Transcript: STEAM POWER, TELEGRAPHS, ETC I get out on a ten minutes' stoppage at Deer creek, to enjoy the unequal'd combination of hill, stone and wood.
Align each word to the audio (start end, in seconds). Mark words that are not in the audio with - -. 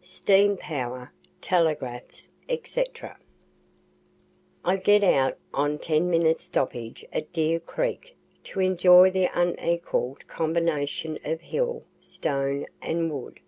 STEAM 0.00 0.56
POWER, 0.56 1.12
TELEGRAPHS, 1.42 2.30
ETC 2.48 3.04
I 4.64 4.76
get 4.78 5.02
out 5.04 5.36
on 5.52 5.72
a 5.72 5.76
ten 5.76 6.08
minutes' 6.08 6.44
stoppage 6.44 7.04
at 7.12 7.34
Deer 7.34 7.60
creek, 7.60 8.16
to 8.44 8.60
enjoy 8.60 9.10
the 9.10 9.28
unequal'd 9.38 10.26
combination 10.26 11.18
of 11.22 11.42
hill, 11.42 11.84
stone 12.00 12.64
and 12.80 13.12
wood. 13.12 13.40